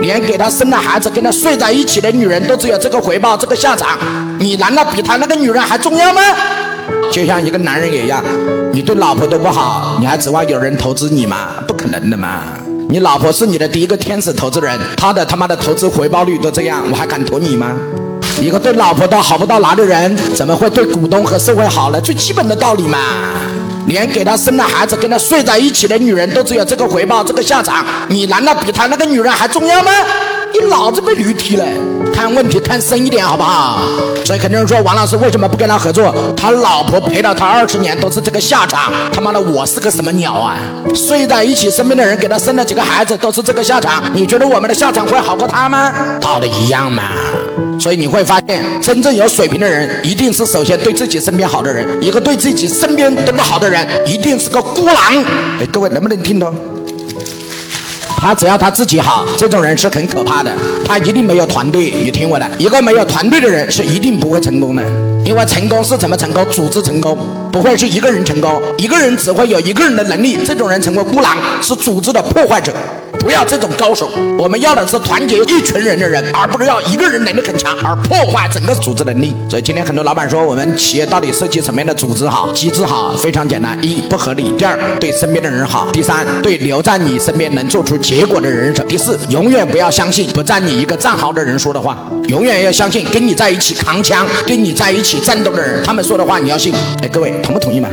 [0.00, 3.98] 连给他生了孩子跟他睡在一起的女人都只有这个回报这个下场，
[4.38, 6.20] 你难道比他那个女人还重要吗？
[7.12, 8.22] 就像一个男人也一样，
[8.72, 11.48] 你对老婆都不好，你还指望有人投资你吗？
[11.66, 12.42] 不可能的嘛！
[12.88, 17.76] 你老婆是你的第一个天使投资人，她的他妈的投资回报率都这样，我还敢投你吗？
[18.40, 22.00] 一个对老婆都好不到哪的人，怎么会对股东和社会好呢？
[22.00, 22.98] 最基本的道理嘛！
[23.86, 29.90] 连给他生了孩子跟他睡在一起的女人都只有这个回报这个下场，你难道比他那个女人还重要吗？
[30.52, 31.64] 你脑子被驴踢了！
[32.12, 33.82] 看问题看深一点好不好？
[34.24, 36.14] 所以很多人说王老师为什么不跟他合作？
[36.36, 40.58] 他老婆陪了他二十年都是这个下场，他妈的我是个什么鸟啊？
[40.94, 45.92] 睡在一起身边的人给他生了几个孩子都是这个下场，你觉得我们的下场会好过他吗？
[46.20, 47.04] 道理一样嘛。
[47.78, 51.86] 所以你会发现，真正有水平的人，一定是首先对自己身边好的人。
[52.02, 54.96] 一个对自己身边都不好的人，一定是个孤狼。
[55.58, 56.54] 哎，各位能不能听懂？
[58.20, 60.52] 他只要他自己好，这种人是很可怕的。
[60.84, 61.90] 他一定没有团队。
[61.90, 64.82] 你听我的，一个没有团队的人是一定不会成功的。
[65.24, 66.44] 因为成功是怎么成功？
[66.50, 67.16] 组织成功，
[67.50, 68.60] 不会是一个人成功。
[68.76, 72.74] 一个人只会有一个人的能力，这种人成为孤狼，是组织的破坏者。
[73.20, 79.34] 不要这种高手，我们要的是团结一群人的人，而不是要一个人能力很强而破坏整个组织能力。
[79.48, 83.14] 所以今天很多老板说，我们企业到底设计什么样的组织好、机制好？
[83.16, 96.72] 非常简单：一不合理；第二对身边的人好；第三对留在你身边能做出结果的人好；第四永远不要相信不占你一个战壕的人说的话，永远要相信跟你在一起扛枪、跟你在一起战斗的人他们说的话你要信。
[97.02, 97.88] 哎，各位同不同意嘛？